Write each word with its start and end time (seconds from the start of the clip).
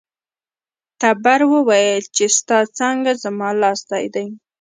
تبر 1.01 1.39
وویل 1.53 2.03
چې 2.15 2.25
ستا 2.37 2.59
څانګه 2.77 3.11
زما 3.23 3.49
لاستی 3.61 4.05
دی. 4.13 4.27